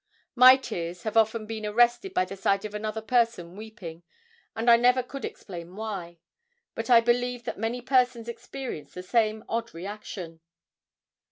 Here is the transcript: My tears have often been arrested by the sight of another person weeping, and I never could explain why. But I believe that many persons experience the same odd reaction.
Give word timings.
My 0.33 0.57
tears 0.57 1.03
have 1.03 1.15
often 1.15 1.45
been 1.45 1.63
arrested 1.63 2.11
by 2.15 2.25
the 2.25 2.35
sight 2.35 2.65
of 2.65 2.73
another 2.73 3.03
person 3.03 3.55
weeping, 3.55 4.01
and 4.55 4.67
I 4.67 4.75
never 4.75 5.03
could 5.03 5.23
explain 5.23 5.75
why. 5.75 6.17
But 6.73 6.89
I 6.89 7.01
believe 7.01 7.43
that 7.43 7.59
many 7.59 7.81
persons 7.83 8.27
experience 8.27 8.95
the 8.95 9.03
same 9.03 9.43
odd 9.47 9.75
reaction. 9.75 10.39